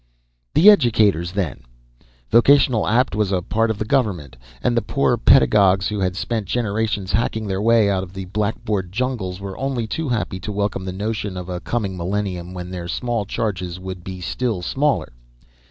The 0.55 0.67
educators, 0.71 1.33
then? 1.33 1.61
Vocational 2.31 2.87
Apt 2.87 3.13
was 3.13 3.31
a 3.31 3.43
part 3.43 3.69
of 3.69 3.77
the 3.77 3.85
government. 3.85 4.35
And 4.63 4.75
the 4.75 4.81
poor 4.81 5.15
pedagogues, 5.15 5.89
who 5.89 5.99
had 5.99 6.15
spent 6.15 6.47
generations 6.47 7.11
hacking 7.11 7.45
their 7.45 7.61
way 7.61 7.87
out 7.87 8.01
of 8.01 8.13
the 8.13 8.25
blackboard 8.25 8.91
jungles, 8.91 9.39
were 9.39 9.55
only 9.59 9.85
too 9.85 10.09
happy 10.09 10.39
to 10.39 10.51
welcome 10.51 10.85
the 10.85 10.91
notion 10.91 11.37
of 11.37 11.49
a 11.49 11.59
coming 11.59 11.95
millennium 11.97 12.51
when 12.55 12.71
their 12.71 12.87
small 12.87 13.25
charges 13.25 13.79
would 13.79 14.03
be 14.03 14.21
still 14.21 14.63
smaller. 14.63 15.13